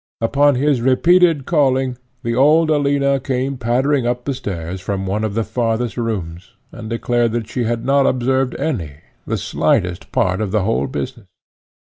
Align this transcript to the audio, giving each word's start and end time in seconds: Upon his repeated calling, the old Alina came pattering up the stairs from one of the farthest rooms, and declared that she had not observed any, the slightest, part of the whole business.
Upon 0.19 0.55
his 0.55 0.81
repeated 0.81 1.45
calling, 1.45 1.95
the 2.23 2.35
old 2.35 2.71
Alina 2.71 3.19
came 3.19 3.55
pattering 3.55 4.07
up 4.07 4.25
the 4.25 4.33
stairs 4.33 4.81
from 4.81 5.05
one 5.05 5.23
of 5.23 5.35
the 5.35 5.43
farthest 5.43 5.95
rooms, 5.95 6.55
and 6.71 6.89
declared 6.89 7.33
that 7.33 7.47
she 7.47 7.65
had 7.65 7.85
not 7.85 8.07
observed 8.07 8.55
any, 8.55 8.93
the 9.27 9.37
slightest, 9.37 10.11
part 10.11 10.41
of 10.41 10.49
the 10.49 10.63
whole 10.63 10.87
business. 10.87 11.27